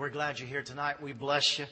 [0.00, 1.02] we're glad you're here tonight.
[1.02, 1.66] We bless you.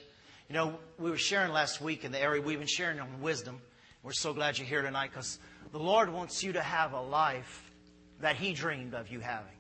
[0.51, 3.59] You know, we were sharing last week in the area, we've been sharing on wisdom.
[4.03, 5.39] We're so glad you're here tonight because
[5.73, 7.71] the Lord wants you to have a life
[8.21, 9.57] that He dreamed of you having.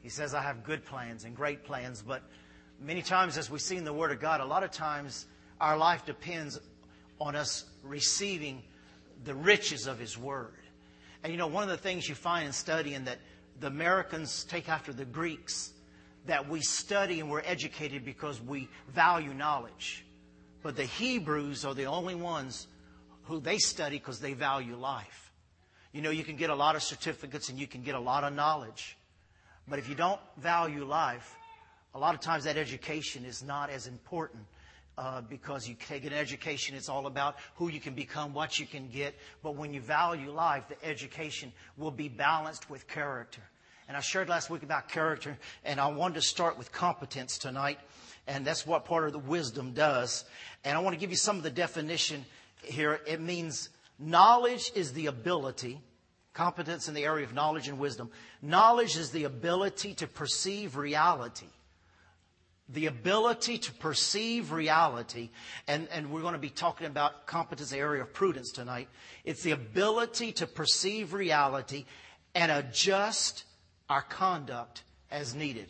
[0.00, 2.22] He says, I have good plans and great plans, but
[2.80, 5.26] many times, as we see in the Word of God, a lot of times
[5.60, 6.58] our life depends
[7.20, 8.62] on us receiving
[9.24, 10.54] the riches of His Word.
[11.22, 13.18] And you know, one of the things you find in studying that
[13.60, 15.74] the Americans take after the Greeks,
[16.26, 20.04] that we study and we're educated because we value knowledge.
[20.62, 22.68] But the Hebrews are the only ones
[23.24, 25.32] who they study because they value life.
[25.92, 28.24] You know, you can get a lot of certificates and you can get a lot
[28.24, 28.96] of knowledge.
[29.68, 31.36] But if you don't value life,
[31.94, 34.44] a lot of times that education is not as important
[34.96, 38.66] uh, because you take an education, it's all about who you can become, what you
[38.66, 39.14] can get.
[39.42, 43.42] But when you value life, the education will be balanced with character.
[43.92, 47.78] And I shared last week about character, and I wanted to start with competence tonight.
[48.26, 50.24] And that's what part of the wisdom does.
[50.64, 52.24] And I want to give you some of the definition
[52.62, 53.00] here.
[53.06, 53.68] It means
[53.98, 55.78] knowledge is the ability,
[56.32, 58.08] competence in the area of knowledge and wisdom.
[58.40, 61.48] Knowledge is the ability to perceive reality
[62.68, 65.28] the ability to perceive reality,
[65.68, 68.88] and, and we're going to be talking about competence in the area of prudence tonight.
[69.24, 71.84] It's the ability to perceive reality
[72.34, 73.44] and adjust
[73.88, 75.68] our conduct as needed.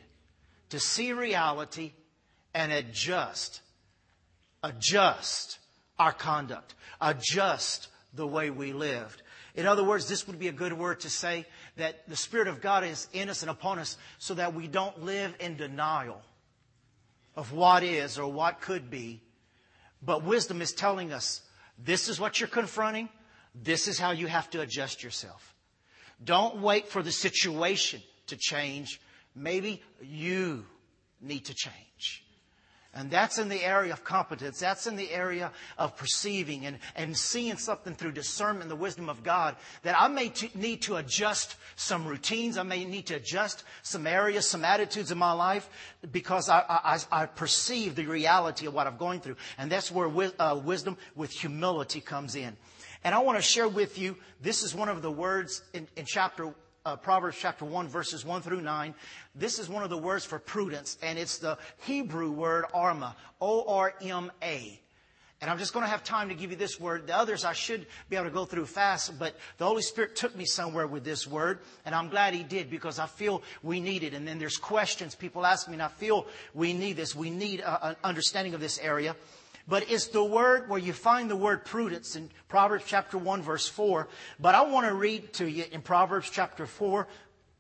[0.71, 1.93] To see reality
[2.55, 3.61] and adjust,
[4.63, 5.59] adjust
[5.99, 9.23] our conduct, adjust the way we lived.
[9.55, 11.47] In other words, this would be a good word to say
[11.77, 15.05] that the Spirit of God is in us and upon us so that we don't
[15.05, 16.23] live in denial
[17.37, 19.21] of what is or what could be.
[20.03, 21.43] But wisdom is telling us
[21.79, 23.09] this is what you're confronting.
[23.55, 25.52] This is how you have to adjust yourself.
[26.25, 29.01] Don't wait for the situation to change.
[29.35, 30.67] Maybe you
[31.21, 32.22] need to change.
[32.95, 34.61] And that's in the area of competence.
[34.61, 39.23] That's in the area of perceiving and, and seeing something through discernment the wisdom of
[39.23, 42.59] God that I may t- need to adjust some routines.
[42.59, 45.71] I may need to adjust some areas, some attitudes in my life
[46.11, 49.37] because I, I, I perceive the reality of what I'm going through.
[49.57, 52.55] And that's where wi- uh, wisdom with humility comes in.
[53.05, 56.05] And I want to share with you, this is one of the words in, in
[56.05, 56.53] chapter
[56.85, 58.95] uh, Proverbs chapter 1, verses 1 through 9.
[59.35, 63.65] This is one of the words for prudence, and it's the Hebrew word arma, O
[63.67, 64.79] R M A.
[65.41, 67.09] And I'm just going to have time to give you this word.
[67.09, 70.37] The others I should be able to go through fast, but the Holy Spirit took
[70.37, 74.05] me somewhere with this word, and I'm glad He did because I feel we need
[74.05, 74.15] it.
[74.15, 77.17] And then there's questions people ask me, and I feel we need this.
[77.17, 79.17] We need an understanding of this area.
[79.69, 83.69] But it's the word where you find the word prudence in Proverbs chapter 1 verse
[83.69, 84.09] 4.
[84.41, 87.07] But I want to read to you in Proverbs chapter 4,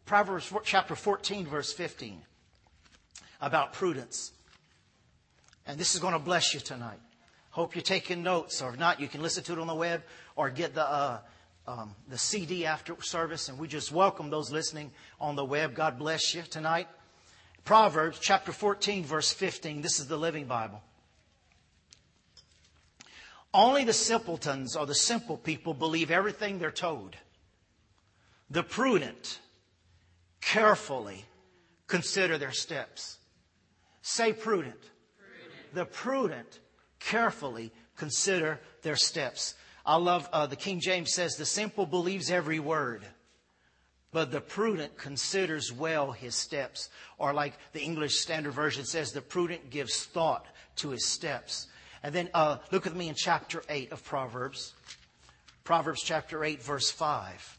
[0.04, 2.22] Proverbs chapter 14 verse 15
[3.40, 4.32] about prudence.
[5.66, 6.98] And this is going to bless you tonight.
[7.50, 10.02] Hope you're taking notes, or if not, you can listen to it on the web
[10.36, 11.18] or get the, uh,
[11.66, 13.48] um, the CD after service.
[13.48, 14.90] And we just welcome those listening
[15.20, 15.74] on the web.
[15.74, 16.88] God bless you tonight.
[17.64, 19.82] Proverbs chapter 14, verse 15.
[19.82, 20.82] This is the Living Bible.
[23.54, 27.16] Only the simpletons or the simple people believe everything they're told.
[28.50, 29.40] The prudent
[30.40, 31.24] carefully
[31.86, 33.18] consider their steps.
[34.00, 34.80] Say prudent.
[34.80, 35.74] prudent.
[35.74, 36.60] The prudent
[36.98, 39.54] carefully consider their steps.
[39.84, 43.04] I love uh, the King James says, the simple believes every word,
[44.12, 46.88] but the prudent considers well his steps.
[47.18, 50.46] Or like the English Standard Version says, the prudent gives thought
[50.76, 51.66] to his steps.
[52.02, 54.74] And then uh, look with me in chapter 8 of Proverbs.
[55.64, 57.56] Proverbs chapter 8, verse 5.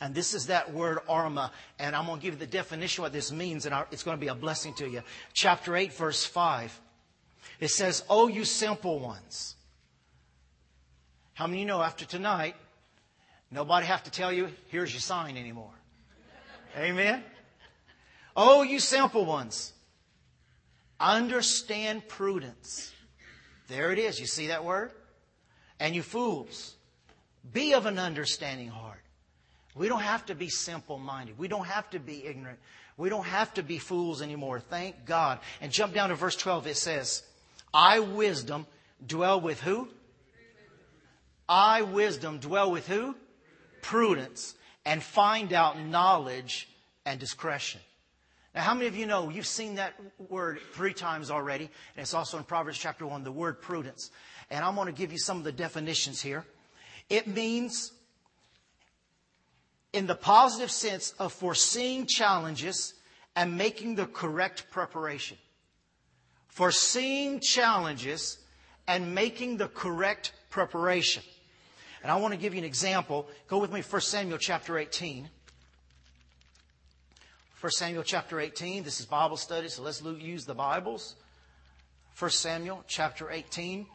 [0.00, 1.52] And this is that word arma.
[1.78, 4.16] And I'm going to give you the definition of what this means, and it's going
[4.16, 5.02] to be a blessing to you.
[5.32, 6.80] Chapter 8, verse 5.
[7.60, 9.56] It says, Oh, you simple ones.
[11.34, 12.56] How many you know after tonight,
[13.50, 15.72] nobody have to tell you, here's your sign anymore?
[16.78, 17.22] Amen?
[18.34, 19.72] Oh, you simple ones.
[20.98, 22.92] Understand prudence.
[23.68, 24.18] There it is.
[24.20, 24.92] You see that word?
[25.78, 26.74] And you fools,
[27.52, 29.00] be of an understanding heart.
[29.74, 31.38] We don't have to be simple minded.
[31.38, 32.58] We don't have to be ignorant.
[32.96, 34.58] We don't have to be fools anymore.
[34.58, 35.40] Thank God.
[35.60, 36.66] And jump down to verse 12.
[36.68, 37.22] It says,
[37.74, 38.66] I, wisdom,
[39.06, 39.88] dwell with who?
[41.46, 43.14] I, wisdom, dwell with who?
[43.82, 44.54] Prudence.
[44.86, 46.68] And find out knowledge
[47.04, 47.82] and discretion.
[48.56, 49.92] Now, how many of you know you've seen that
[50.30, 51.64] word three times already?
[51.64, 54.10] And it's also in Proverbs chapter 1, the word prudence.
[54.50, 56.42] And I'm going to give you some of the definitions here.
[57.10, 57.92] It means,
[59.92, 62.94] in the positive sense of foreseeing challenges
[63.36, 65.36] and making the correct preparation.
[66.48, 68.38] Foreseeing challenges
[68.88, 71.22] and making the correct preparation.
[72.02, 73.28] And I want to give you an example.
[73.48, 75.28] Go with me 1 Samuel chapter 18.
[77.66, 78.84] 1 Samuel chapter 18.
[78.84, 81.16] This is Bible study, so let's use the Bibles.
[82.16, 83.86] 1 Samuel chapter 18,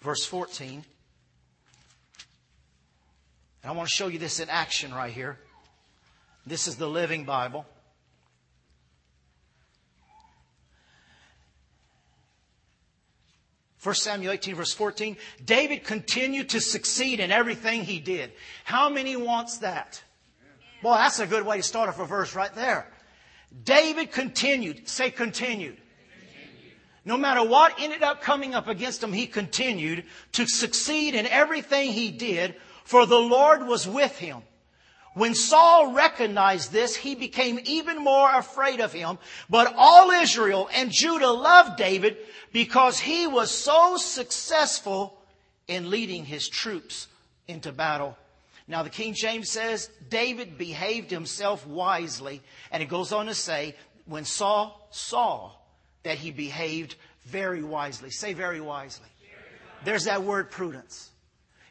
[0.00, 0.82] verse 14.
[3.62, 5.38] And I want to show you this in action right here.
[6.46, 7.66] This is the Living Bible.
[13.76, 18.32] First Samuel 18 verse 14, David continued to succeed in everything he did.
[18.64, 20.02] How many wants that?
[20.82, 22.90] Boy, that's a good way to start off a verse right there.
[23.64, 24.88] David continued.
[24.88, 25.78] Say continued.
[27.04, 31.90] No matter what ended up coming up against him, he continued to succeed in everything
[31.92, 32.54] he did,
[32.84, 34.42] for the Lord was with him.
[35.14, 39.18] When Saul recognized this, he became even more afraid of him.
[39.48, 42.18] But all Israel and Judah loved David
[42.52, 45.18] because he was so successful
[45.66, 47.08] in leading his troops
[47.48, 48.16] into battle.
[48.68, 53.74] Now, the King James says David behaved himself wisely, and it goes on to say,
[54.04, 55.52] when Saul saw
[56.02, 58.10] that he behaved very wisely.
[58.10, 59.08] Say very wisely.
[59.84, 61.10] There's that word prudence.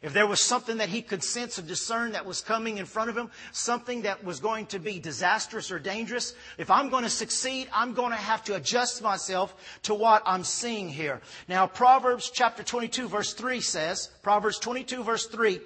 [0.00, 3.10] If there was something that he could sense or discern that was coming in front
[3.10, 7.10] of him, something that was going to be disastrous or dangerous, if I'm going to
[7.10, 11.20] succeed, I'm going to have to adjust myself to what I'm seeing here.
[11.48, 15.58] Now, Proverbs chapter 22 verse 3 says, Proverbs 22 verse 3,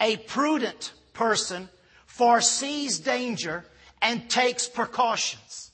[0.00, 1.68] a prudent person
[2.06, 3.64] foresees danger
[4.02, 5.72] and takes precautions.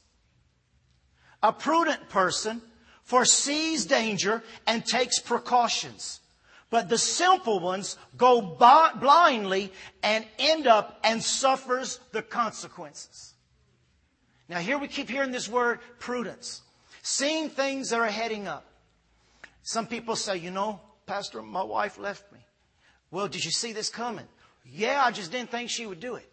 [1.42, 2.62] A prudent person
[3.04, 6.20] foresees danger and takes precautions.
[6.70, 9.72] But the simple ones go blindly
[10.02, 13.34] and end up and suffers the consequences.
[14.48, 16.62] Now here we keep hearing this word prudence.
[17.02, 18.64] Seeing things that are heading up.
[19.62, 22.38] Some people say, you know, Pastor, my wife left me.
[23.10, 24.26] Well, did you see this coming?
[24.64, 26.28] Yeah, I just didn't think she would do it.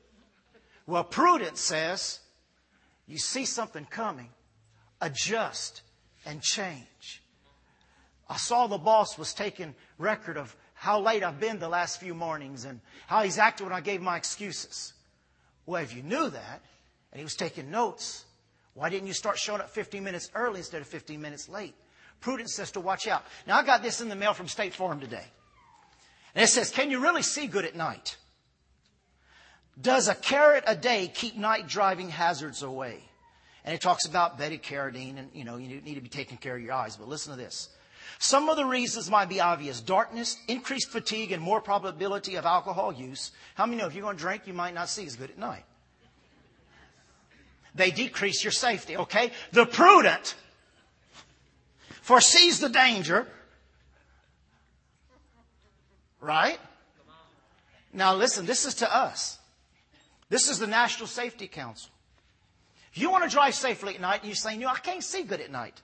[0.85, 2.19] Well, prudence says,
[3.07, 4.29] you see something coming,
[5.01, 5.81] adjust
[6.25, 7.21] and change.
[8.29, 12.13] I saw the boss was taking record of how late I've been the last few
[12.13, 14.93] mornings and how he's acted when I gave my excuses.
[15.65, 16.61] Well, if you knew that
[17.11, 18.25] and he was taking notes,
[18.73, 21.73] why didn't you start showing up 15 minutes early instead of 15 minutes late?
[22.21, 23.25] Prudence says to watch out.
[23.47, 25.25] Now, I got this in the mail from State Farm today.
[26.37, 28.15] And it says, Can you really see good at night?
[29.81, 33.01] Does a carrot a day keep night driving hazards away?
[33.65, 36.55] And it talks about beta carotene and, you know, you need to be taking care
[36.55, 36.95] of your eyes.
[36.95, 37.69] But listen to this.
[38.19, 39.81] Some of the reasons might be obvious.
[39.81, 43.31] Darkness, increased fatigue, and more probability of alcohol use.
[43.55, 45.39] How many know if you're going to drink, you might not see as good at
[45.39, 45.65] night?
[47.73, 49.31] They decrease your safety, okay?
[49.53, 50.35] The prudent
[52.03, 53.27] foresees the danger.
[56.27, 56.59] Right?
[57.93, 59.39] Now listen, this is to us.
[60.29, 61.89] This is the National Safety Council.
[62.91, 65.23] If you want to drive safely at night you're saying, you know, I can't see
[65.23, 65.81] good at night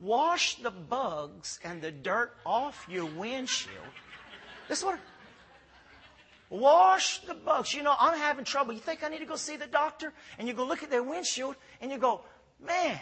[0.00, 3.76] wash the bugs and the dirt off your windshield.
[4.68, 4.98] This is what.
[6.50, 7.74] Wash the bugs.
[7.74, 8.72] You know, I'm having trouble.
[8.72, 10.12] You think I need to go see the doctor?
[10.38, 12.22] And you go look at their windshield and you go,
[12.64, 12.98] man.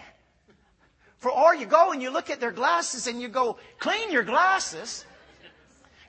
[1.19, 4.23] For or you go and you look at their glasses and you go, clean your
[4.23, 5.05] glasses,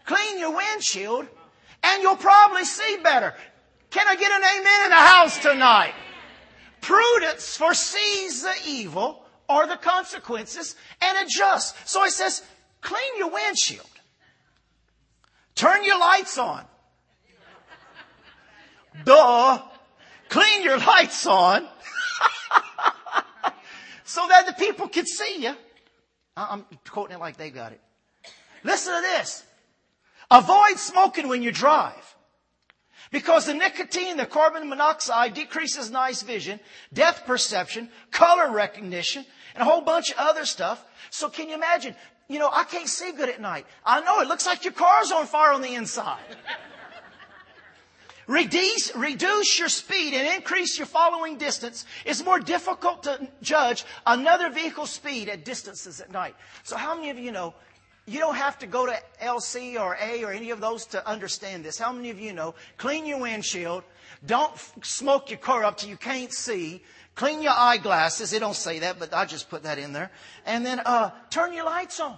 [0.08, 1.28] clean your windshield,
[1.84, 3.36] and you'll probably see better.
[3.92, 5.94] Can I get an amen in the house tonight?
[6.82, 11.92] Prudence foresees the evil or the consequences and adjusts.
[11.92, 12.44] So he says,
[12.82, 13.88] clean your windshield.
[15.56, 16.66] Turn your lights on.
[19.04, 19.62] Duh.
[20.30, 21.68] Clean your lights on.
[24.04, 25.54] so that the people can see you.
[26.36, 27.82] Uh, I'm quoting it like they got it.
[28.64, 29.47] Listen to this.
[30.30, 32.16] Avoid smoking when you drive.
[33.12, 36.60] Because the nicotine, the carbon monoxide decreases nice vision,
[36.92, 40.84] depth perception, color recognition, and a whole bunch of other stuff.
[41.10, 41.96] So can you imagine?
[42.28, 43.66] You know, I can't see good at night.
[43.86, 46.20] I know it looks like your car's on fire on the inside.
[48.28, 51.86] Reduce, reduce your speed and increase your following distance.
[52.06, 56.36] It's more difficult to judge another vehicle's speed at distances at night.
[56.64, 57.54] So how many of you know
[58.08, 61.66] you don't have to go to LC or A or any of those to understand
[61.66, 61.78] this.
[61.78, 62.56] How many of you know?
[62.78, 63.84] Clean your windshield.
[64.26, 66.82] Don't smoke your car up till you can't see.
[67.16, 68.32] Clean your eyeglasses.
[68.32, 70.10] They don't say that, but I just put that in there.
[70.46, 72.18] And then uh, turn your lights on.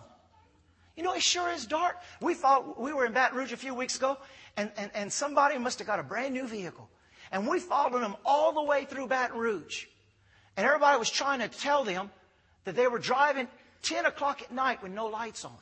[0.95, 1.95] You know, it sure is dark.
[2.21, 4.17] We thought we were in Baton Rouge a few weeks ago,
[4.57, 6.87] and, and, and somebody must have got a brand new vehicle.
[7.31, 9.85] And we followed them all the way through Baton Rouge.
[10.55, 12.11] And everybody was trying to tell them
[12.65, 13.47] that they were driving
[13.81, 15.55] 10 o'clock at night with no lights on.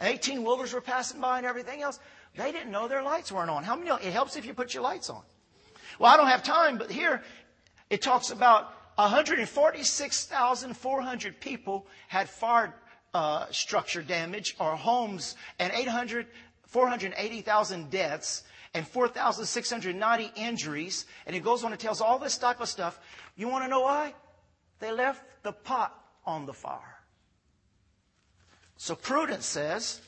[0.00, 1.98] 18 wheelers were passing by and everything else.
[2.36, 3.64] They didn't know their lights weren't on.
[3.64, 3.90] How many?
[3.90, 5.22] It helps if you put your lights on.
[5.98, 7.22] Well, I don't have time, but here
[7.90, 12.74] it talks about 146,400 people had fire
[13.14, 16.26] uh, structure damage or homes and 800,
[16.66, 18.42] 480,000 deaths
[18.74, 21.06] and 4,690 injuries.
[21.26, 23.00] And it goes on and tells all this type of stuff.
[23.36, 24.14] You want to know why?
[24.78, 26.98] They left the pot on the fire.
[28.78, 30.00] So prudence says,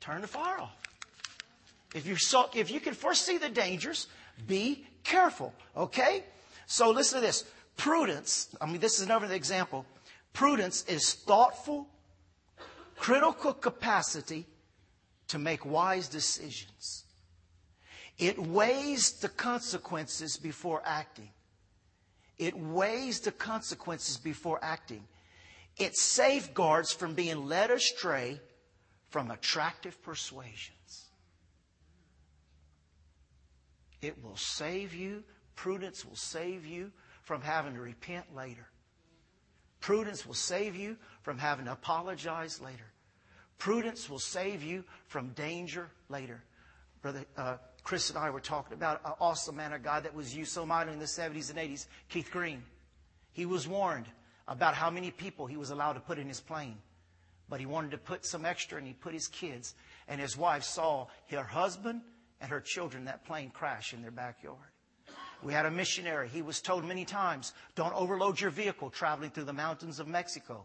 [0.00, 0.76] turn the fire off.
[1.94, 4.08] If you saw, if you can foresee the dangers,
[4.46, 5.52] be careful.
[5.76, 6.24] Okay?
[6.66, 7.44] So listen to this.
[7.76, 9.84] Prudence, I mean, this is another example.
[10.32, 11.86] Prudence is thoughtful,
[12.96, 14.46] critical capacity
[15.28, 17.04] to make wise decisions.
[18.18, 21.28] It weighs the consequences before acting.
[22.38, 25.04] It weighs the consequences before acting.
[25.78, 28.40] It safeguards from being led astray
[29.10, 31.10] from attractive persuasions.
[34.00, 35.22] It will save you.
[35.54, 36.90] Prudence will save you
[37.22, 38.66] from having to repent later.
[39.80, 42.92] Prudence will save you from having to apologize later.
[43.58, 46.42] Prudence will save you from danger later.
[47.00, 50.34] Brother uh, Chris and I were talking about an awesome man, a guy that was
[50.34, 52.62] used so mightily in the 70s and 80s, Keith Green.
[53.32, 54.06] He was warned
[54.48, 56.76] about how many people he was allowed to put in his plane.
[57.48, 59.74] But he wanted to put some extra and he put his kids.
[60.08, 62.02] And his wife saw her husband
[62.40, 64.58] and her children that plane crash in their backyard.
[65.42, 66.28] We had a missionary.
[66.28, 70.64] He was told many times, don't overload your vehicle traveling through the mountains of Mexico.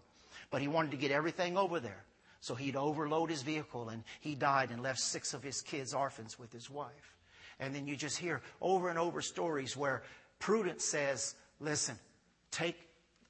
[0.49, 2.05] But he wanted to get everything over there.
[2.39, 6.37] So he'd overload his vehicle and he died and left six of his kids orphans
[6.37, 7.15] with his wife.
[7.59, 10.03] And then you just hear over and over stories where
[10.39, 11.97] prudence says, listen,
[12.51, 12.77] take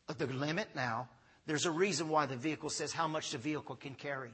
[0.08, 1.10] the limit now.
[1.46, 4.32] There's a reason why the vehicle says how much the vehicle can carry.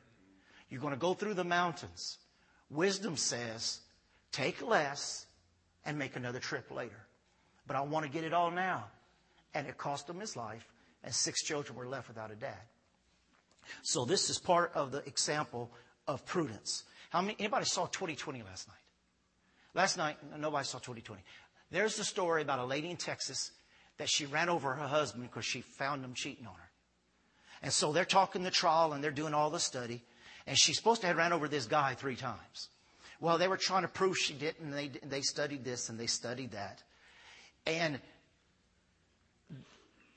[0.70, 2.18] You're going to go through the mountains.
[2.70, 3.82] Wisdom says,
[4.32, 5.28] take less
[5.86, 7.06] and make another trip later.
[7.68, 8.86] But I want to get it all now.
[9.54, 10.68] And it cost him his life,
[11.04, 12.58] and six children were left without a dad.
[13.84, 15.72] So this is part of the example
[16.08, 16.84] of prudence.
[17.12, 18.78] How many, anybody saw 2020 last night?
[19.76, 21.22] Last night, nobody saw 2020.
[21.70, 23.52] There's the story about a lady in Texas
[23.98, 26.70] that she ran over her husband because she found him cheating on her.
[27.62, 30.04] And so they're talking the trial and they're doing all the study.
[30.46, 32.70] And she's supposed to have ran over this guy three times.
[33.22, 34.66] Well, they were trying to prove she didn't.
[34.66, 36.84] And they, they studied this and they studied that.
[37.66, 38.00] And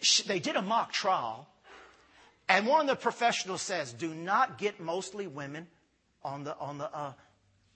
[0.00, 1.46] she, they did a mock trial.
[2.48, 5.68] And one of the professionals says, do not get mostly women
[6.24, 7.12] on the, on the, uh,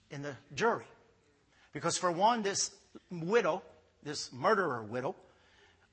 [0.09, 0.85] in the jury.
[1.71, 2.71] Because for one, this
[3.09, 3.61] widow,
[4.03, 5.15] this murderer widow,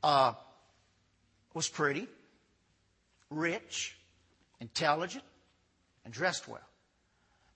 [0.02, 0.32] uh,
[1.54, 2.06] was pretty,
[3.30, 3.96] rich,
[4.60, 5.24] intelligent,
[6.04, 6.60] and dressed well.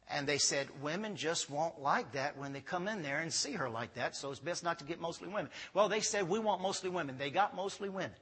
[0.08, 3.52] And they said women just won't like that when they come in there and see
[3.52, 5.50] her like that, so it's best not to get mostly women.
[5.72, 7.16] Well, they said we want mostly women.
[7.16, 8.12] They got mostly women.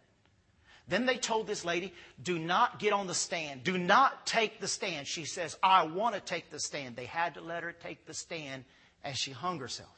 [0.86, 3.62] Then they told this lady, do not get on the stand.
[3.62, 5.06] Do not take the stand.
[5.06, 6.96] She says, I want to take the stand.
[6.96, 8.64] They had to let her take the stand
[9.04, 9.90] as she hung herself.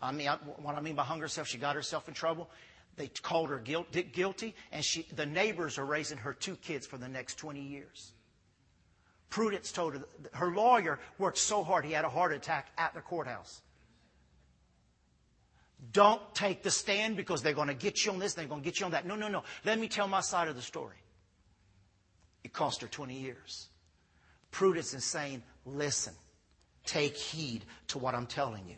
[0.00, 2.48] I mean, what I mean by hung herself, she got herself in trouble.
[2.98, 7.08] They called her guilty, and she, the neighbors are raising her two kids for the
[7.08, 8.12] next 20 years.
[9.30, 13.00] Prudence told her, her lawyer worked so hard he had a heart attack at the
[13.00, 13.62] courthouse.
[15.92, 18.64] Don't take the stand because they're going to get you on this, they're going to
[18.64, 19.06] get you on that.
[19.06, 19.44] No, no, no.
[19.64, 20.96] Let me tell my side of the story.
[22.42, 23.68] It cost her 20 years.
[24.50, 26.14] Prudence is saying, listen,
[26.84, 28.76] take heed to what I'm telling you.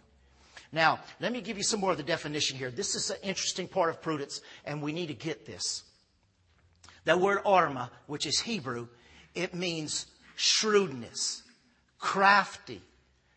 [0.72, 2.70] Now, let me give you some more of the definition here.
[2.70, 5.82] This is an interesting part of prudence, and we need to get this.
[7.04, 8.88] That word orma, which is Hebrew,
[9.34, 11.42] it means shrewdness,
[11.98, 12.82] crafty,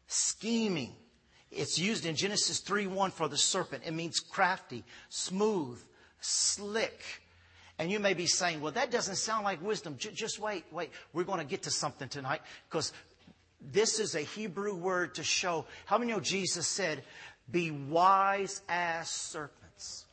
[0.08, 0.94] scheming.
[1.52, 3.84] It's used in Genesis 3:1 for the serpent.
[3.86, 5.82] It means crafty, smooth,
[6.20, 7.02] slick.
[7.80, 9.98] And you may be saying, well, that doesn't sound like wisdom.
[9.98, 10.92] J- just wait, wait.
[11.12, 12.94] We're going to get to something tonight because
[13.72, 15.66] this is a Hebrew word to show.
[15.86, 17.04] How many know Jesus said,
[17.50, 20.06] be wise as serpents?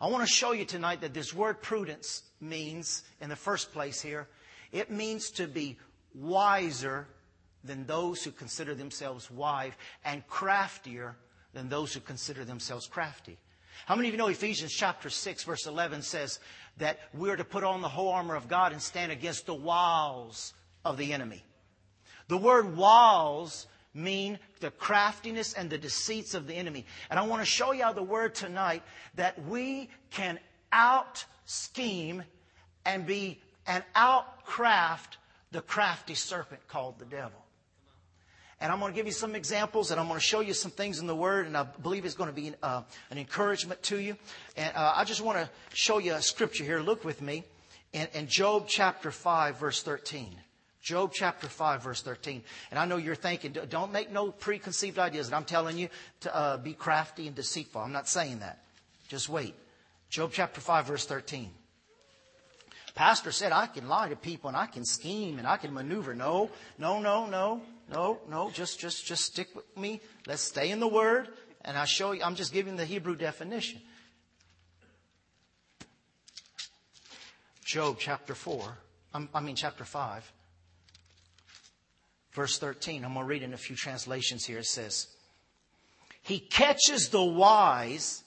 [0.00, 4.00] I want to show you tonight that this word prudence means, in the first place
[4.00, 4.28] here,
[4.72, 5.78] it means to be
[6.14, 7.08] wiser
[7.64, 9.72] than those who consider themselves wise
[10.04, 11.16] and craftier
[11.52, 13.38] than those who consider themselves crafty.
[13.86, 16.38] How many of you know Ephesians chapter 6 verse 11 says
[16.78, 20.54] that we're to put on the whole armor of God and stand against the wiles
[20.84, 21.42] of the enemy?
[22.28, 26.86] The word walls mean the craftiness and the deceits of the enemy.
[27.10, 28.82] And I want to show you how the word tonight
[29.14, 30.38] that we can
[30.72, 32.22] out scheme
[32.84, 35.16] and be and outcraft
[35.50, 37.42] the crafty serpent called the devil.
[38.60, 40.70] And I'm going to give you some examples and I'm going to show you some
[40.70, 43.98] things in the Word, and I believe it's going to be uh, an encouragement to
[43.98, 44.16] you.
[44.56, 46.80] And uh, I just want to show you a scripture here.
[46.80, 47.44] Look with me
[47.92, 50.36] in, in Job chapter 5, verse 13.
[50.86, 52.44] Job chapter 5, verse 13.
[52.70, 55.26] And I know you're thinking, don't make no preconceived ideas.
[55.26, 55.88] And I'm telling you
[56.20, 57.80] to uh, be crafty and deceitful.
[57.80, 58.62] I'm not saying that.
[59.08, 59.56] Just wait.
[60.10, 61.50] Job chapter 5, verse 13.
[62.94, 66.14] Pastor said I can lie to people and I can scheme and I can maneuver.
[66.14, 67.62] No, no, no, no.
[67.92, 70.00] No, no, just, just, just stick with me.
[70.26, 71.28] Let's stay in the Word,
[71.64, 72.22] and I'll show you.
[72.24, 73.80] I'm just giving the Hebrew definition.
[77.64, 78.76] Job chapter 4,
[79.32, 80.32] I mean chapter 5,
[82.36, 83.04] verse 13.
[83.04, 84.58] I'm going to read in a few translations here.
[84.58, 85.08] It says,
[86.22, 88.22] He catches the wise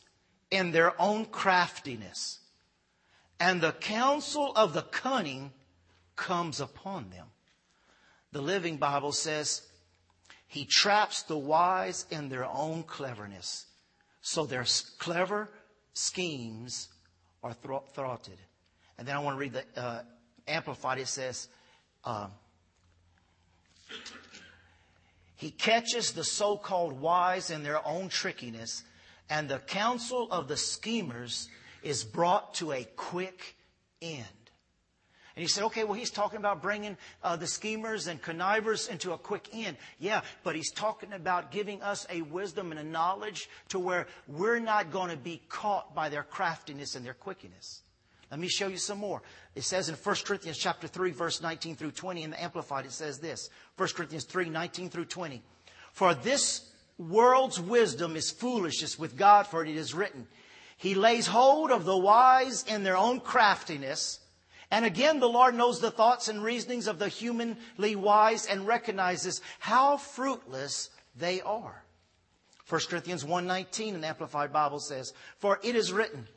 [0.51, 2.39] in their own craftiness,
[3.39, 5.51] and the counsel of the cunning
[6.15, 7.27] comes upon them.
[8.31, 9.61] The Living Bible says,
[10.47, 13.67] He traps the wise in their own cleverness,
[14.21, 14.65] so their
[14.97, 15.49] clever
[15.93, 16.89] schemes
[17.43, 18.39] are thwarted.
[18.97, 20.01] And then I want to read the uh,
[20.47, 20.97] Amplified.
[20.97, 21.47] It says,
[22.03, 22.27] uh,
[25.35, 28.83] He catches the so called wise in their own trickiness,
[29.29, 31.47] and the counsel of the schemers
[31.81, 33.55] is brought to a quick
[34.01, 34.25] end.
[35.39, 39.13] And you said, okay, well, he's talking about bringing uh, the schemers and connivers into
[39.13, 39.77] a quick end.
[39.97, 44.59] Yeah, but he's talking about giving us a wisdom and a knowledge to where we're
[44.59, 47.83] not going to be caught by their craftiness and their quickiness.
[48.31, 49.21] Let me show you some more.
[49.55, 52.91] It says in 1 Corinthians chapter 3, verse 19 through 20, in the Amplified, it
[52.91, 53.49] says this.
[53.77, 55.41] 1 Corinthians 3, 19 through 20.
[55.93, 56.69] For this
[56.99, 60.27] world's wisdom is foolishness with God, for it is written,
[60.77, 64.19] He lays hold of the wise in their own craftiness.
[64.69, 69.41] And again, the Lord knows the thoughts and reasonings of the humanly wise and recognizes
[69.57, 71.83] how fruitless they are.
[72.67, 76.27] 1 Corinthians 1.19 in the Amplified Bible says, For it is written,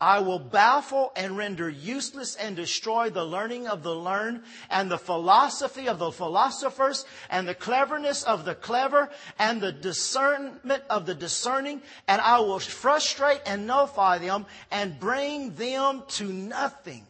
[0.00, 4.98] I will baffle and render useless and destroy the learning of the learned and the
[4.98, 11.16] philosophy of the philosophers and the cleverness of the clever and the discernment of the
[11.16, 17.04] discerning and I will frustrate and nullify them and bring them to nothing.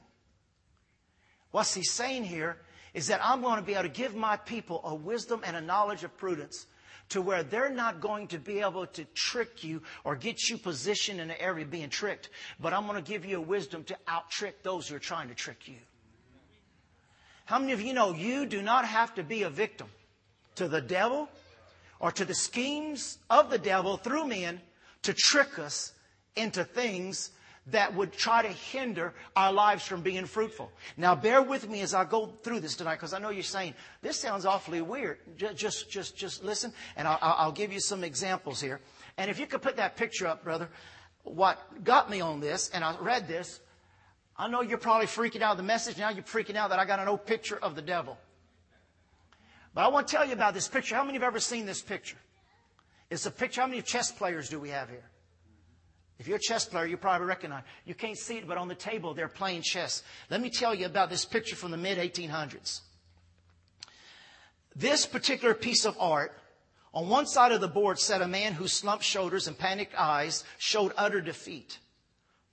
[1.51, 2.57] What's he saying here
[2.94, 5.61] is that I'm going to be able to give my people a wisdom and a
[5.61, 6.66] knowledge of prudence
[7.11, 11.21] to where they're not going to be able to trick you or get you positioned
[11.21, 14.31] in an area being tricked, but I'm going to give you a wisdom to out
[14.31, 15.77] trick those who are trying to trick you.
[17.47, 19.88] How many of you know you do not have to be a victim
[20.57, 21.29] to the devil
[21.99, 24.61] or to the schemes of the devil through men
[25.03, 25.92] to trick us
[26.37, 27.31] into things
[27.71, 30.71] that would try to hinder our lives from being fruitful.
[30.97, 33.75] Now, bear with me as I go through this tonight, because I know you're saying
[34.03, 35.19] this sounds awfully weird.
[35.37, 38.81] Just, just, just listen, and I'll, I'll give you some examples here.
[39.17, 40.69] And if you could put that picture up, brother,
[41.25, 43.61] what got me on this, and I read this.
[44.37, 45.99] I know you're probably freaking out the message.
[45.99, 48.17] Now you're freaking out that I got an old picture of the devil.
[49.75, 50.95] But I want to tell you about this picture.
[50.95, 52.17] How many have ever seen this picture?
[53.11, 53.61] It's a picture.
[53.61, 55.05] How many chess players do we have here?
[56.19, 57.63] If you're a chess player, you probably recognize.
[57.85, 60.03] You can't see it, but on the table they're playing chess.
[60.31, 62.81] Let me tell you about this picture from the mid 1800s.
[64.75, 66.33] This particular piece of art,
[66.93, 70.45] on one side of the board sat a man whose slumped shoulders and panicked eyes
[70.59, 71.79] showed utter defeat.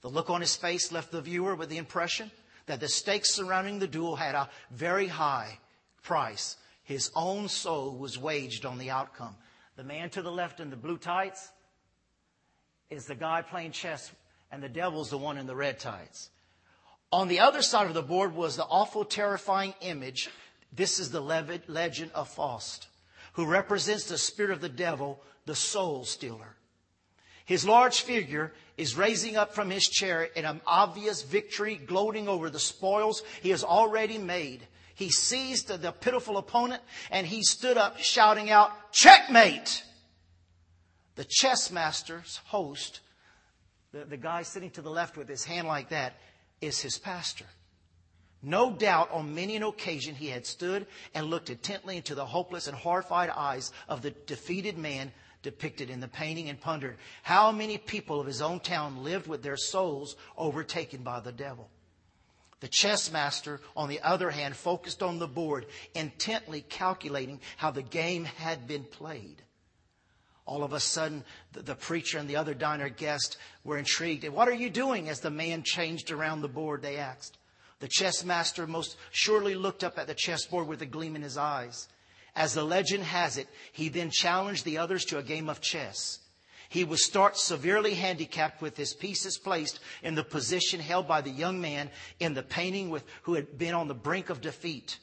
[0.01, 2.29] The look on his face left the viewer with the impression
[2.67, 5.57] that the stakes surrounding the duel had a very high
[6.03, 6.57] price.
[6.83, 9.35] His own soul was waged on the outcome.
[9.75, 11.49] The man to the left in the blue tights,
[12.95, 14.11] is the guy playing chess,
[14.51, 16.29] and the devil's the one in the red tights.
[17.11, 20.29] On the other side of the board was the awful, terrifying image.
[20.73, 22.87] This is the legend of Faust,
[23.33, 26.55] who represents the spirit of the devil, the soul stealer.
[27.45, 32.49] His large figure is raising up from his chair in an obvious victory, gloating over
[32.49, 34.67] the spoils he has already made.
[34.95, 36.81] He seized the pitiful opponent
[37.11, 39.83] and he stood up shouting out, checkmate!
[41.15, 42.99] The chess master's host,
[43.91, 46.13] the, the guy sitting to the left with his hand like that,
[46.61, 47.45] is his pastor.
[48.41, 52.67] No doubt on many an occasion he had stood and looked intently into the hopeless
[52.67, 57.77] and horrified eyes of the defeated man depicted in the painting and pondered how many
[57.77, 61.69] people of his own town lived with their souls overtaken by the devil.
[62.59, 67.83] The chess master, on the other hand, focused on the board, intently calculating how the
[67.83, 69.41] game had been played.
[70.45, 74.27] All of a sudden, the, preacher and the other diner guest were intrigued.
[74.29, 75.09] What are you doing?
[75.09, 77.37] As the man changed around the board, they asked.
[77.79, 81.37] The chess master most surely looked up at the chessboard with a gleam in his
[81.37, 81.87] eyes.
[82.35, 86.19] As the legend has it, he then challenged the others to a game of chess.
[86.69, 91.29] He would start severely handicapped with his pieces placed in the position held by the
[91.29, 94.99] young man in the painting with, who had been on the brink of defeat.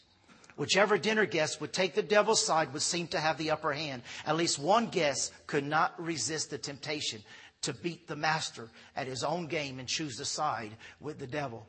[0.56, 4.02] Whichever dinner guest would take the devil's side would seem to have the upper hand.
[4.26, 7.22] At least one guest could not resist the temptation
[7.62, 11.66] to beat the master at his own game and choose the side with the devil.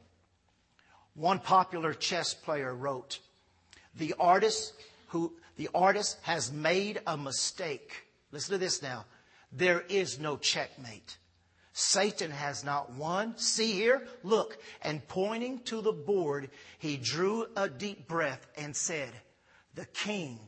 [1.15, 3.19] One popular chess player wrote,
[3.95, 4.73] the artist
[5.07, 8.07] who, the artist has made a mistake.
[8.31, 9.05] Listen to this now.
[9.51, 11.17] There is no checkmate.
[11.73, 13.35] Satan has not won.
[13.37, 14.57] See here, look.
[14.83, 19.11] And pointing to the board, he drew a deep breath and said,
[19.73, 20.39] The king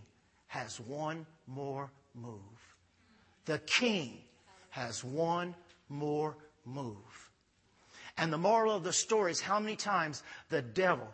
[0.47, 2.39] has one more move.
[3.45, 4.19] The king
[4.69, 5.55] has one
[5.89, 7.31] more move.
[8.17, 11.07] And the moral of the story is how many times the devil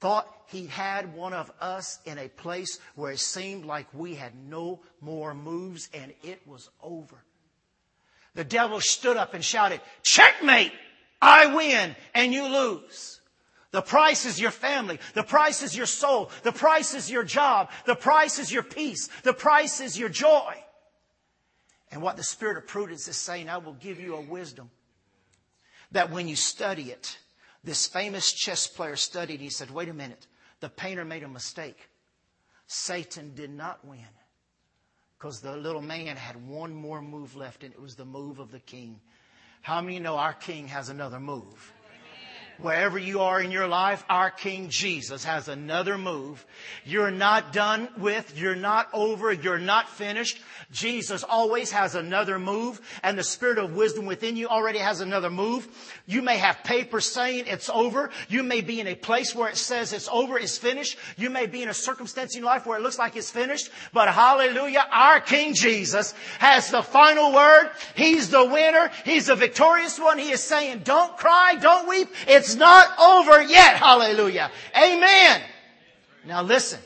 [0.00, 4.34] thought he had one of us in a place where it seemed like we had
[4.34, 7.22] no more moves and it was over.
[8.34, 10.72] The devil stood up and shouted, checkmate!
[11.20, 13.20] I win and you lose.
[13.70, 14.98] The price is your family.
[15.14, 16.30] The price is your soul.
[16.42, 17.70] The price is your job.
[17.86, 19.08] The price is your peace.
[19.22, 20.62] The price is your joy.
[21.90, 24.70] And what the Spirit of prudence is saying, I will give you a wisdom
[25.92, 27.18] that when you study it,
[27.64, 30.26] this famous chess player studied, he said, wait a minute,
[30.60, 31.88] the painter made a mistake.
[32.66, 34.00] Satan did not win
[35.22, 38.50] because the little man had one more move left and it was the move of
[38.50, 38.98] the king.
[39.60, 41.72] How many know our king has another move?
[42.58, 46.44] Wherever you are in your life, our King Jesus has another move.
[46.84, 50.40] You're not done with, you're not over, you're not finished.
[50.70, 55.28] Jesus always has another move, and the Spirit of wisdom within you already has another
[55.28, 55.68] move.
[56.06, 58.10] You may have paper saying it's over.
[58.28, 60.98] You may be in a place where it says it's over, it's finished.
[61.16, 64.08] You may be in a circumstance in life where it looks like it's finished, but
[64.08, 67.70] hallelujah, our King Jesus has the final word.
[67.94, 68.90] He's the winner.
[69.04, 70.18] He's the victorious one.
[70.18, 72.08] He is saying, don't cry, don't weep.
[72.26, 73.76] It's it's not over yet.
[73.76, 74.50] Hallelujah.
[74.76, 75.42] Amen.
[76.26, 76.80] Now listen.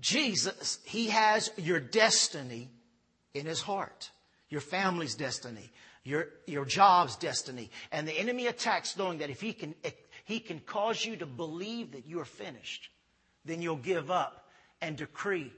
[0.00, 2.70] Jesus, He has your destiny
[3.34, 4.10] in His heart.
[4.48, 5.70] Your family's destiny.
[6.04, 7.70] Your, your job's destiny.
[7.90, 9.94] And the enemy attacks knowing that if he can, if
[10.24, 12.90] he can cause you to believe that you are finished,
[13.46, 14.48] then you'll give up
[14.82, 15.50] and decree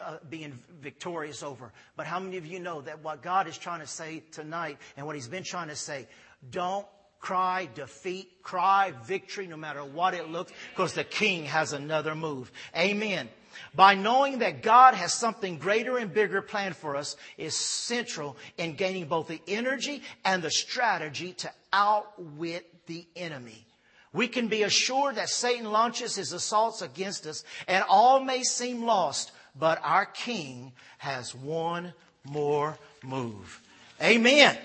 [0.00, 1.72] uh, being victorious over.
[1.96, 5.06] But how many of you know that what God is trying to say tonight and
[5.06, 6.06] what He's been trying to say,
[6.50, 6.86] don't
[7.26, 12.52] cry defeat, cry victory, no matter what it looks, because the king has another move.
[12.76, 13.28] Amen.
[13.74, 18.76] By knowing that God has something greater and bigger planned for us is central in
[18.76, 23.66] gaining both the energy and the strategy to outwit the enemy.
[24.12, 28.84] We can be assured that Satan launches his assaults against us and all may seem
[28.84, 33.60] lost, but our King has one more move.
[34.00, 34.56] Amen.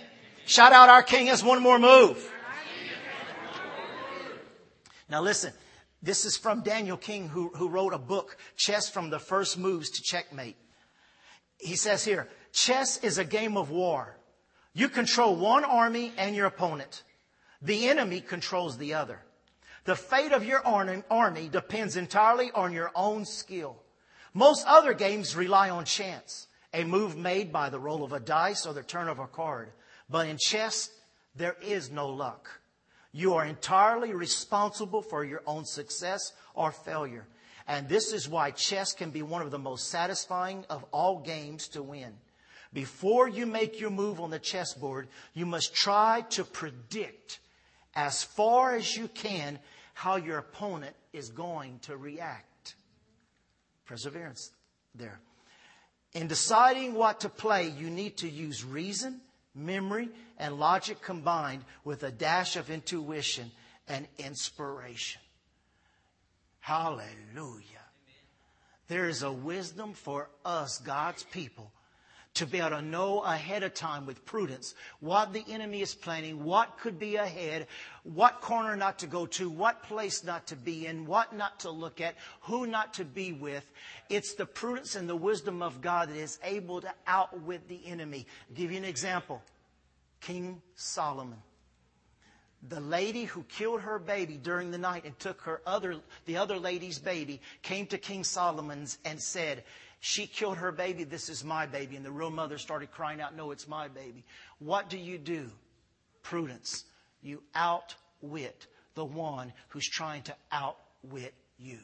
[0.45, 2.30] Shout out our King has one more move.
[5.11, 5.51] Now listen,
[6.01, 9.89] this is from Daniel King who, who wrote a book, Chess from the First Moves
[9.89, 10.55] to Checkmate.
[11.57, 14.15] He says here, chess is a game of war.
[14.73, 17.03] You control one army and your opponent.
[17.61, 19.19] The enemy controls the other.
[19.83, 23.75] The fate of your army depends entirely on your own skill.
[24.33, 28.65] Most other games rely on chance, a move made by the roll of a dice
[28.65, 29.73] or the turn of a card.
[30.09, 30.89] But in chess,
[31.35, 32.60] there is no luck.
[33.11, 37.27] You are entirely responsible for your own success or failure.
[37.67, 41.67] And this is why chess can be one of the most satisfying of all games
[41.69, 42.13] to win.
[42.73, 47.39] Before you make your move on the chessboard, you must try to predict
[47.95, 49.59] as far as you can
[49.93, 52.75] how your opponent is going to react.
[53.85, 54.51] Perseverance
[54.95, 55.19] there.
[56.13, 59.19] In deciding what to play, you need to use reason
[59.53, 60.09] memory,
[60.41, 63.51] and logic combined with a dash of intuition
[63.87, 65.21] and inspiration.
[66.59, 67.63] Hallelujah.
[68.87, 71.71] There is a wisdom for us, God's people,
[72.33, 76.43] to be able to know ahead of time with prudence what the enemy is planning,
[76.43, 77.67] what could be ahead,
[78.03, 81.69] what corner not to go to, what place not to be in, what not to
[81.69, 83.71] look at, who not to be with.
[84.09, 88.25] It's the prudence and the wisdom of God that is able to outwit the enemy.
[88.49, 89.43] I'll give you an example.
[90.21, 91.41] King Solomon.
[92.67, 96.57] The lady who killed her baby during the night and took her other, the other
[96.57, 99.63] lady's baby came to King Solomon's and said,
[99.99, 101.03] She killed her baby.
[101.03, 101.95] This is my baby.
[101.95, 104.23] And the real mother started crying out, No, it's my baby.
[104.59, 105.49] What do you do?
[106.21, 106.85] Prudence.
[107.23, 111.79] You outwit the one who's trying to outwit you.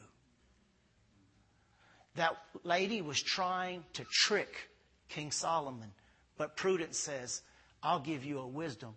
[2.14, 4.70] That lady was trying to trick
[5.08, 5.92] King Solomon,
[6.36, 7.42] but prudence says,
[7.82, 8.96] I'll give you a wisdom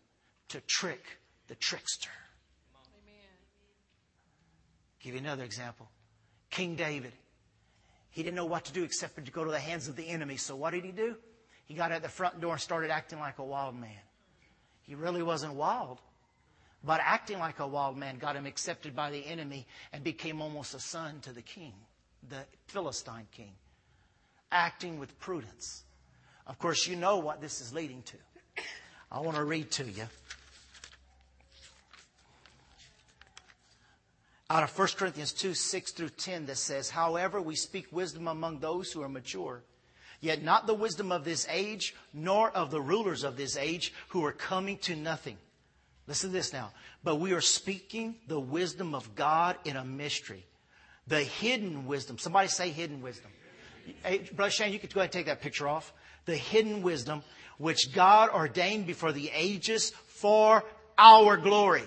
[0.50, 1.04] to trick
[1.48, 2.10] the trickster.
[5.00, 5.90] Give you another example.
[6.50, 7.14] King David.
[8.12, 10.38] He didn't know what to do except to go to the hands of the enemy.
[10.38, 11.16] So what did he do?
[11.66, 14.02] He got at the front door and started acting like a wild man.
[14.84, 16.00] He really wasn't wild.
[16.84, 20.74] But acting like a wild man got him accepted by the enemy and became almost
[20.74, 21.74] a son to the king,
[22.28, 23.54] the Philistine king.
[24.52, 25.84] Acting with prudence.
[26.48, 28.18] Of course, you know what this is leading to.
[29.12, 30.08] I want to read to you.
[34.50, 38.60] Out of 1 Corinthians 2 6 through 10, that says, However, we speak wisdom among
[38.60, 39.64] those who are mature,
[40.22, 44.24] yet not the wisdom of this age, nor of the rulers of this age who
[44.26, 45.38] are coming to nothing.
[46.08, 46.72] Listen to this now.
[47.04, 50.46] But we are speaking the wisdom of God in a mystery.
[51.08, 52.18] The hidden wisdom.
[52.18, 53.32] Somebody say hidden wisdom.
[54.04, 55.94] Hey, Brother Shane, you could go ahead and take that picture off.
[56.26, 57.24] The hidden wisdom
[57.58, 60.64] which God ordained before the ages for
[60.98, 61.84] our glory.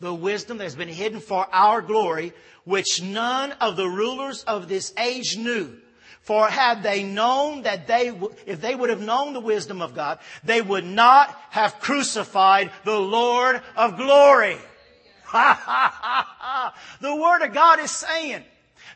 [0.00, 2.32] The wisdom that has been hidden for our glory,
[2.64, 5.76] which none of the rulers of this age knew.
[6.20, 8.08] For had they known that they,
[8.46, 12.98] if they would have known the wisdom of God, they would not have crucified the
[12.98, 14.56] Lord of glory.
[15.32, 18.44] the Word of God is saying,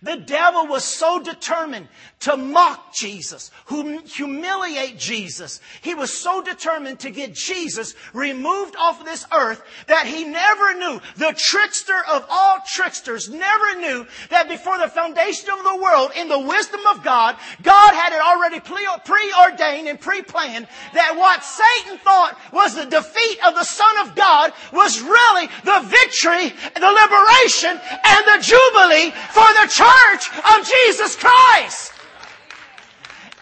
[0.03, 1.87] the devil was so determined
[2.21, 5.61] to mock Jesus, humiliate Jesus.
[5.83, 10.75] He was so determined to get Jesus removed off of this earth that he never
[10.75, 16.13] knew, the trickster of all tricksters never knew that before the foundation of the world,
[16.17, 21.99] in the wisdom of God, God had it already preordained and pre-planned that what Satan
[21.99, 27.77] thought was the defeat of the Son of God was really the victory, the liberation,
[27.77, 31.93] and the jubilee for the church church of Jesus Christ.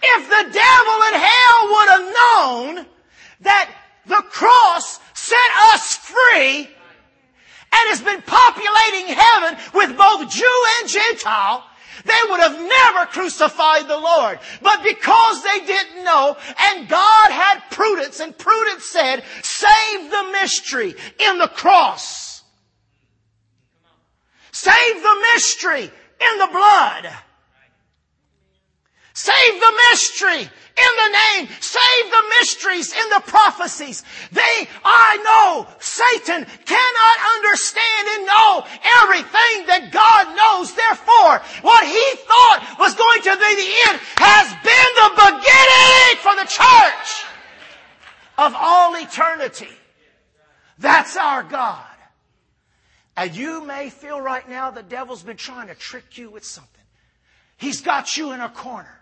[0.02, 2.87] If the devil in hell would have known
[3.40, 3.70] that
[4.06, 5.38] the cross set
[5.72, 6.68] us free
[7.70, 11.64] and has been populating heaven with both Jew and Gentile,
[12.04, 14.38] they would have never crucified the Lord.
[14.62, 20.94] But because they didn't know, and God had prudence, and prudence said, save the mystery
[21.18, 22.42] in the cross.
[24.52, 27.09] Save the mystery in the blood.
[29.18, 31.48] Save the mystery in the name.
[31.61, 34.04] Save the mysteries in the prophecies.
[34.31, 38.62] They, I know Satan cannot understand and know
[39.02, 40.70] everything that God knows.
[40.70, 46.35] Therefore, what he thought was going to be the end has been the beginning for
[46.38, 47.26] the church
[48.38, 49.74] of all eternity.
[50.78, 51.88] That's our God.
[53.18, 56.85] And you may feel right now the devil's been trying to trick you with something.
[57.57, 58.96] He's got you in a corner.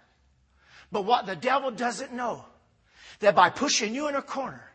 [0.91, 2.43] But what the devil doesn't know,
[3.21, 4.73] that by pushing you in a corner,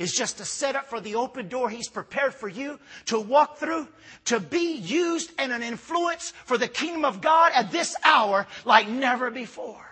[0.00, 3.86] is just a setup for the open door he's prepared for you to walk through,
[4.24, 8.88] to be used and an influence for the kingdom of God at this hour like
[8.88, 9.86] never before.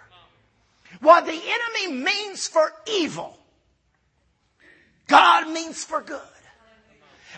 [0.99, 3.39] What the enemy means for evil,
[5.07, 6.21] God means for good.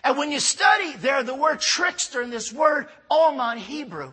[0.05, 4.13] And when you study there, the word trickster in this word, Alman Hebrew,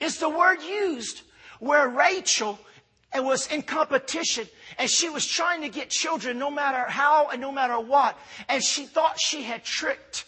[0.00, 1.22] is the word used
[1.60, 2.58] where Rachel
[3.14, 4.46] was in competition
[4.78, 8.18] and she was trying to get children no matter how and no matter what.
[8.48, 10.26] And she thought she had tricked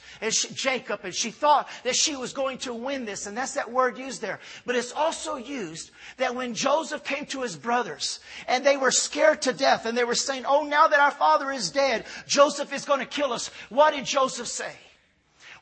[0.54, 3.26] Jacob and she thought that she was going to win this.
[3.26, 4.40] And that's that word used there.
[4.64, 9.42] But it's also used that when Joseph came to his brothers and they were scared
[9.42, 12.84] to death and they were saying, Oh, now that our father is dead, Joseph is
[12.84, 13.50] going to kill us.
[13.68, 14.72] What did Joseph say?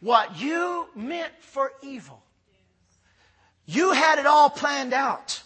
[0.00, 2.22] What you meant for evil.
[3.66, 5.42] You had it all planned out.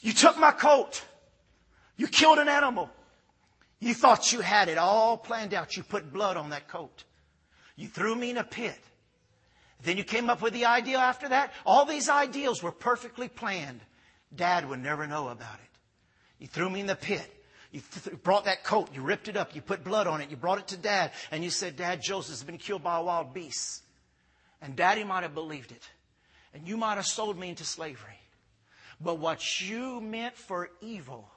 [0.00, 1.02] You took my coat.
[1.96, 2.90] You killed an animal.
[3.80, 5.76] You thought you had it all planned out.
[5.76, 7.04] You put blood on that coat.
[7.76, 8.78] You threw me in a pit.
[9.82, 11.52] Then you came up with the idea after that.
[11.66, 13.80] All these ideals were perfectly planned.
[14.34, 15.78] Dad would never know about it.
[16.38, 17.30] You threw me in the pit.
[17.74, 20.36] You th- brought that coat, you ripped it up, you put blood on it, you
[20.36, 23.82] brought it to dad, and you said, Dad, Joseph's been killed by a wild beast.
[24.62, 25.82] And daddy might have believed it.
[26.54, 28.20] And you might have sold me into slavery.
[29.00, 31.28] But what you meant for evil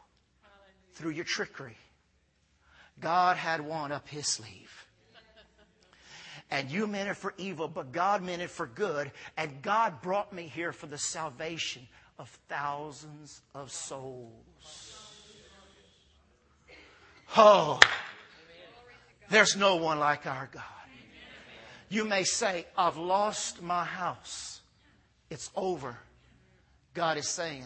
[0.94, 1.76] through your trickery,
[3.00, 4.86] God had one up his sleeve.
[6.52, 9.12] And you meant it for evil, but God meant it for good.
[9.38, 11.88] And God brought me here for the salvation
[12.20, 14.97] of thousands of souls.
[17.36, 17.80] Oh,
[19.30, 20.64] there's no one like our God.
[21.90, 24.62] You may say, I've lost my house.
[25.30, 25.98] It's over.
[26.94, 27.66] God is saying,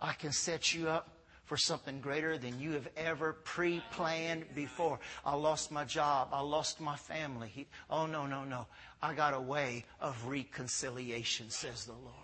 [0.00, 1.08] I can set you up
[1.44, 4.98] for something greater than you have ever pre planned before.
[5.24, 6.28] I lost my job.
[6.32, 7.48] I lost my family.
[7.48, 8.66] He, oh, no, no, no.
[9.02, 12.14] I got a way of reconciliation, says the Lord.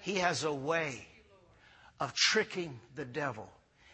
[0.00, 1.06] He has a way
[2.00, 3.50] of tricking the devil.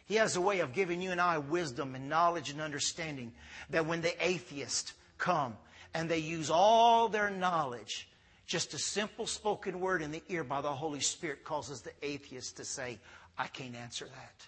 [0.06, 3.32] He has a way of giving you and I wisdom and knowledge and understanding
[3.70, 5.56] that when the atheists come
[5.94, 8.08] and they use all their knowledge,
[8.46, 12.58] just a simple spoken word in the ear by the Holy Spirit causes the atheist
[12.58, 12.98] to say,
[13.38, 14.46] I can't answer that.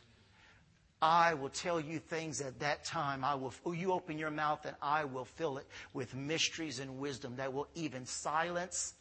[1.00, 3.24] I will tell you things at that time.
[3.24, 7.36] I will, you open your mouth and I will fill it with mysteries and wisdom
[7.36, 8.94] that will even silence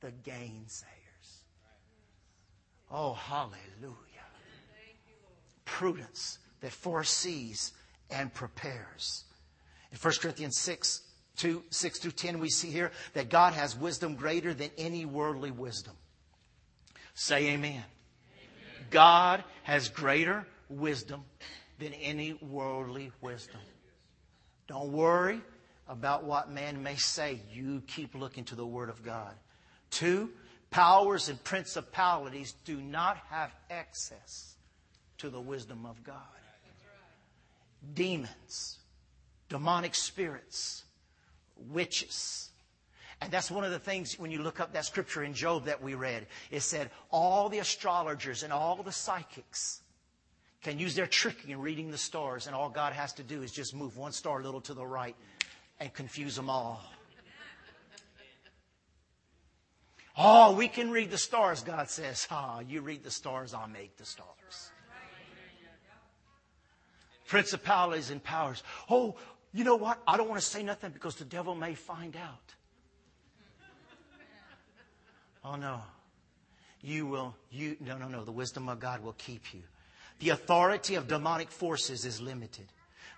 [0.00, 0.84] the gainsayers.
[2.90, 4.11] Oh, hallelujah.
[5.64, 7.72] Prudence that foresees
[8.10, 9.24] and prepares.
[9.90, 11.02] In 1 Corinthians 6,
[11.36, 15.50] 2, 6 through 10, we see here that God has wisdom greater than any worldly
[15.50, 15.94] wisdom.
[17.14, 17.84] Say amen.
[18.90, 21.24] God has greater wisdom
[21.78, 23.60] than any worldly wisdom.
[24.66, 25.40] Don't worry
[25.88, 27.40] about what man may say.
[27.52, 29.34] You keep looking to the Word of God.
[29.90, 30.30] Two,
[30.70, 34.51] powers and principalities do not have access
[35.22, 36.16] to the wisdom of God.
[37.94, 38.80] Demons,
[39.48, 40.82] demonic spirits,
[41.70, 42.50] witches,
[43.20, 45.80] and that's one of the things when you look up that scripture in Job that
[45.80, 46.26] we read.
[46.50, 49.80] It said all the astrologers and all the psychics
[50.60, 53.52] can use their tricking and reading the stars, and all God has to do is
[53.52, 55.14] just move one star a little to the right
[55.78, 56.82] and confuse them all.
[60.18, 62.26] Oh, we can read the stars, God says.
[62.28, 64.72] Ah, you read the stars, I'll make the stars.
[67.32, 68.62] Principalities and powers.
[68.90, 69.14] Oh,
[69.54, 69.98] you know what?
[70.06, 72.54] I don't want to say nothing because the devil may find out.
[75.42, 75.80] Oh, no.
[76.82, 78.22] You will, you, no, no, no.
[78.22, 79.62] The wisdom of God will keep you.
[80.18, 82.66] The authority of demonic forces is limited.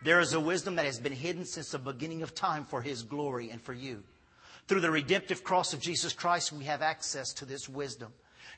[0.05, 3.03] There is a wisdom that has been hidden since the beginning of time for His
[3.03, 4.05] glory and for you.
[4.69, 8.13] Through the redemptive cross of Jesus Christ, we have access to this wisdom.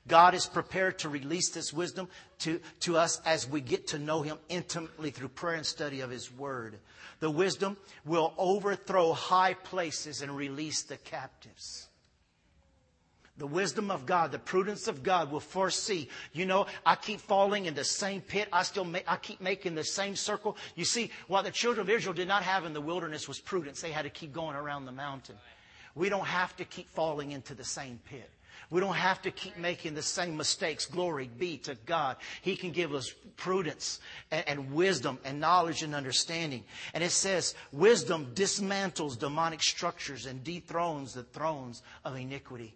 [0.08, 2.08] God is prepared to release this wisdom
[2.40, 6.10] to, to us as we get to know Him intimately through prayer and study of
[6.10, 6.78] His Word.
[7.20, 11.88] The wisdom will overthrow high places and release the captives.
[13.38, 16.08] The wisdom of God, the prudence of God will foresee.
[16.32, 18.48] You know, I keep falling in the same pit.
[18.50, 20.56] I still make, I keep making the same circle.
[20.74, 23.82] You see, what the children of Israel did not have in the wilderness was prudence.
[23.82, 25.36] They had to keep going around the mountain.
[25.94, 28.30] We don't have to keep falling into the same pit.
[28.70, 30.86] We don't have to keep making the same mistakes.
[30.86, 32.16] Glory be to God.
[32.42, 34.00] He can give us prudence
[34.30, 36.64] and, and, wisdom and knowledge and understanding.
[36.92, 42.74] And it says, wisdom dismantles demonic structures and dethrones the thrones of iniquity.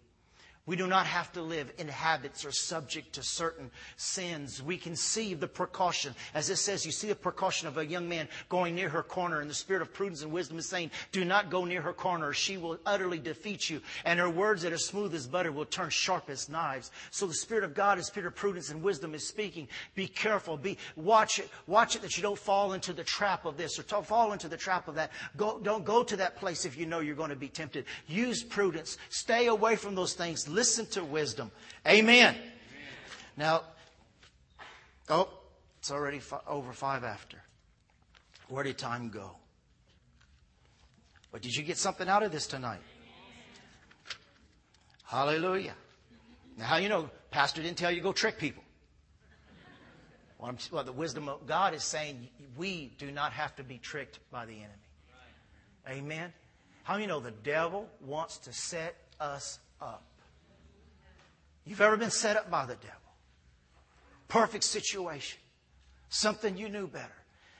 [0.71, 4.63] We do not have to live in habits or subject to certain sins.
[4.63, 6.15] We can see the precaution.
[6.33, 9.41] As it says, you see the precaution of a young man going near her corner,
[9.41, 12.29] and the spirit of prudence and wisdom is saying, Do not go near her corner,
[12.29, 13.81] or she will utterly defeat you.
[14.05, 16.91] And her words that are smooth as butter will turn sharp as knives.
[17.09, 19.67] So the Spirit of God, the Spirit of prudence and wisdom, is speaking.
[19.93, 20.55] Be careful.
[20.55, 21.49] Be watch it.
[21.67, 24.55] Watch it that you don't fall into the trap of this or fall into the
[24.55, 25.11] trap of that.
[25.35, 27.83] Go, don't go to that place if you know you're going to be tempted.
[28.07, 28.97] Use prudence.
[29.09, 31.49] Stay away from those things Listen to wisdom.
[31.87, 32.35] Amen.
[32.35, 32.41] Amen.
[33.35, 33.63] Now,
[35.09, 35.27] oh,
[35.79, 37.37] it's already over five after.
[38.47, 39.31] Where did time go?
[41.31, 42.81] But did you get something out of this tonight?
[45.03, 45.73] Hallelujah.
[46.59, 48.63] Now, how you know Pastor didn't tell you to go trick people?
[50.37, 54.19] Well, well, the wisdom of God is saying we do not have to be tricked
[54.29, 54.69] by the enemy.
[55.89, 56.31] Amen.
[56.83, 60.03] How you know the devil wants to set us up?
[61.65, 62.97] You've ever been set up by the devil.
[64.27, 65.39] Perfect situation.
[66.09, 67.07] Something you knew better.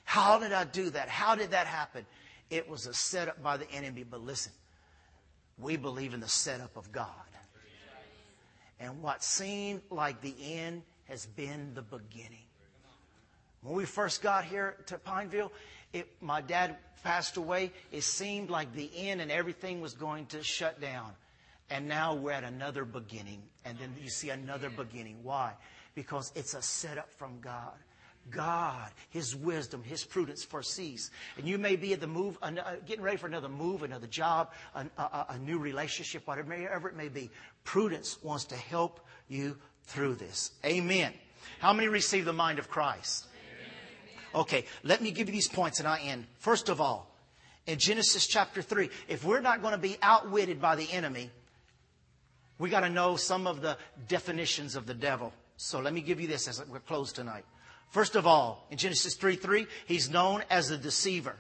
[0.04, 1.08] How did I do that?
[1.10, 2.06] How did that happen?
[2.50, 4.04] It was a setup by the enemy.
[4.04, 4.52] But listen,
[5.58, 7.08] we believe in the setup of God.
[8.80, 12.46] And what seemed like the end has been the beginning.
[13.62, 15.52] When we first got here to Pineville,
[15.94, 17.72] it, my dad passed away.
[17.92, 21.12] It seemed like the end and everything was going to shut down.
[21.72, 23.42] And now we're at another beginning.
[23.64, 25.20] And then you see another beginning.
[25.24, 25.54] Why?
[25.96, 27.74] Because it's a setup from God.
[28.30, 31.10] God, His wisdom, His prudence foresees.
[31.38, 32.52] And you may be at the move, uh,
[32.86, 37.08] getting ready for another move, another job, a, a, a new relationship, whatever it may
[37.08, 37.32] be.
[37.64, 39.00] Prudence wants to help
[39.30, 40.52] you through this.
[40.66, 41.14] Amen.
[41.60, 43.26] How many receive the mind of Christ?
[44.36, 46.26] Okay, let me give you these points and I end.
[46.38, 47.08] First of all,
[47.66, 51.32] in Genesis chapter 3, if we're not going to be outwitted by the enemy,
[52.62, 53.76] we got to know some of the
[54.08, 55.34] definitions of the devil.
[55.58, 57.44] So let me give you this as we're closed tonight.
[57.90, 61.36] First of all, in Genesis 3 3, he's known as the deceiver.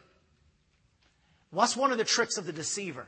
[1.52, 3.06] What's one of the tricks of the deceiver?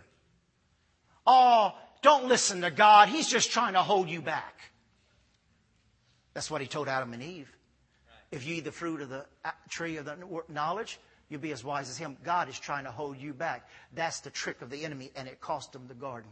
[1.26, 3.09] Oh, don't listen to God.
[3.09, 4.59] He's just trying to hold you back.
[6.36, 7.51] That's what he told Adam and Eve.
[8.32, 10.18] If you eat the fruit of the uh, tree of the
[10.49, 10.99] knowledge,
[11.30, 12.18] you'll be as wise as him.
[12.24, 13.68] God is trying to hold you back.
[13.91, 16.30] That's the trick of the enemy, and it cost him the garden.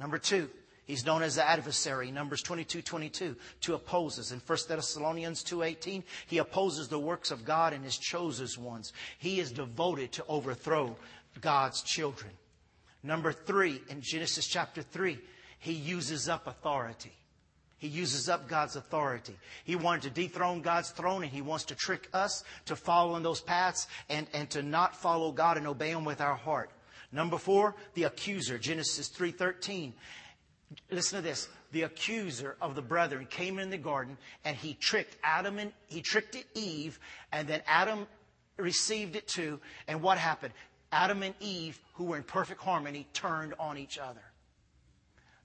[0.00, 0.48] Number two,
[0.86, 2.10] he's known as the adversary.
[2.10, 4.32] Numbers 22, 22, to opposes.
[4.32, 8.94] In 1 Thessalonians 2.18, he opposes the works of God and his chosen ones.
[9.18, 10.96] He is devoted to overthrow
[11.40, 12.32] God's children.
[13.02, 15.18] Number three, in Genesis chapter 3,
[15.58, 17.12] he uses up authority.
[17.76, 19.36] He uses up God's authority.
[19.64, 23.22] He wanted to dethrone God's throne and he wants to trick us to follow in
[23.22, 26.70] those paths and, and to not follow God and obey him with our heart.
[27.12, 29.92] Number four, the accuser, Genesis 3.13.
[30.90, 31.48] Listen to this.
[31.72, 36.00] The accuser of the brethren came in the garden and he tricked Adam and he
[36.00, 36.98] tricked Eve
[37.32, 38.06] and then Adam
[38.56, 39.60] received it too.
[39.88, 40.52] And what happened?
[40.92, 44.22] Adam and Eve, who were in perfect harmony, turned on each other.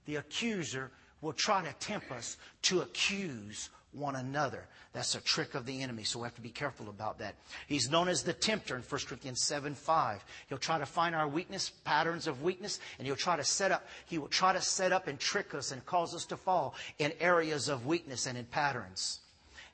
[0.06, 0.90] The accuser
[1.20, 4.66] will try to tempt us to accuse one another.
[4.92, 7.34] That's a trick of the enemy, so we have to be careful about that.
[7.66, 10.24] He's known as the tempter in 1 Corinthians 7 5.
[10.48, 13.86] He'll try to find our weakness, patterns of weakness, and he'll try to set up,
[14.06, 17.12] he will try to set up and trick us and cause us to fall in
[17.20, 19.20] areas of weakness and in patterns.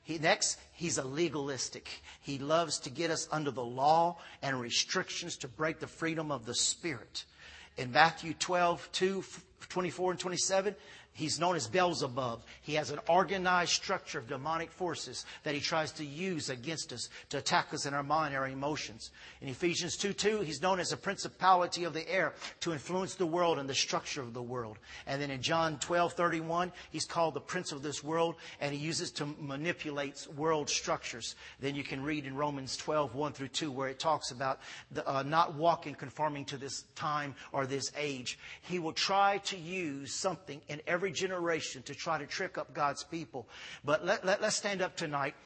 [0.03, 1.87] He, next, he's a legalistic.
[2.21, 6.45] He loves to get us under the law and restrictions to break the freedom of
[6.45, 7.23] the Spirit.
[7.77, 9.23] In Matthew 12, 2,
[9.69, 10.75] 24 and 27,
[11.15, 12.41] He's known as Beelzebub.
[12.61, 17.09] He has an organized structure of demonic forces that he tries to use against us
[17.29, 19.11] to attack us in our mind, our emotions.
[19.39, 23.27] In Ephesians 2 2, he's known as a principality of the air to influence the
[23.27, 24.79] world and the structure of the world.
[25.05, 28.79] And then in John 12 31, he's called the prince of this world and he
[28.79, 31.35] uses to manipulate world structures.
[31.59, 34.61] Then you can read in Romans 12 1 through 2 where it talks about
[34.91, 38.39] the, uh, not walking conforming to this time or this age.
[38.61, 42.73] He will try to use something in every every generation to try to trick up
[42.73, 43.45] God's people.
[43.83, 45.35] But let, let, let's stand up tonight.